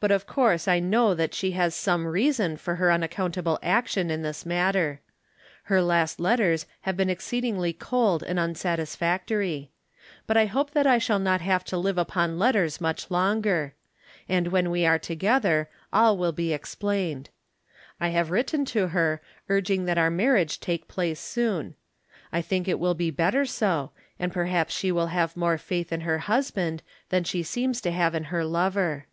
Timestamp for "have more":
25.08-25.58